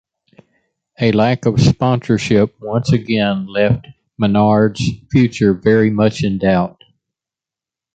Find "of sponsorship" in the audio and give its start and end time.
1.45-2.55